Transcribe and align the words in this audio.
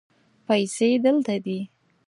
پیسې 0.47 0.89
دلته 1.03 1.35
دي 1.45 1.59